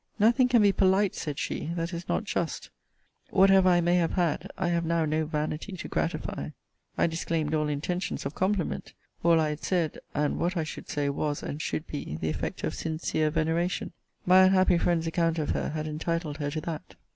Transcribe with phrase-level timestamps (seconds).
[0.17, 2.71] Nothing can be polite, said she, that is not just:
[3.29, 6.49] whatever I may have had; I have now no vanity to gratify.
[6.97, 8.93] I disclaimed all intentions of compliment:
[9.23, 12.63] all I had said, and what I should say, was, and should be, the effect
[12.63, 13.91] of sincere veneration.
[14.25, 16.95] My unhappy friend's account of her had entitled her to that.